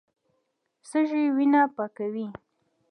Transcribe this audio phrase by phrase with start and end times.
[0.89, 2.27] سږي وینه پاکوي.